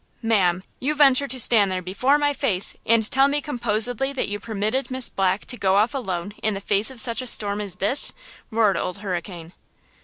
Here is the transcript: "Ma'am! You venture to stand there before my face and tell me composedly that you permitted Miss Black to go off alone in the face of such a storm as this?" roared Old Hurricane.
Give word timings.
"Ma'am! 0.23 0.63
You 0.79 0.95
venture 0.95 1.27
to 1.27 1.39
stand 1.39 1.71
there 1.71 1.79
before 1.83 2.17
my 2.17 2.33
face 2.33 2.73
and 2.87 3.07
tell 3.11 3.27
me 3.27 3.39
composedly 3.39 4.11
that 4.13 4.29
you 4.29 4.39
permitted 4.39 4.89
Miss 4.89 5.09
Black 5.09 5.45
to 5.45 5.57
go 5.57 5.75
off 5.75 5.93
alone 5.93 6.33
in 6.41 6.55
the 6.55 6.59
face 6.59 6.89
of 6.89 6.99
such 6.99 7.21
a 7.21 7.27
storm 7.27 7.61
as 7.61 7.75
this?" 7.75 8.11
roared 8.49 8.77
Old 8.77 8.97
Hurricane. 9.05 9.53